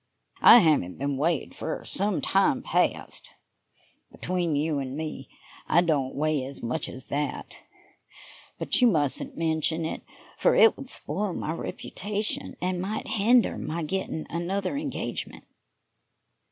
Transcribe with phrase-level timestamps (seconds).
[0.41, 3.35] I haven't been weighed for some time past.
[4.11, 5.29] Between you and me,
[5.67, 7.61] I don't weigh as much as that,
[8.57, 10.01] but you mustn't mention it,
[10.39, 15.45] for it would spoil my reputation and might hinder my getting another engagement."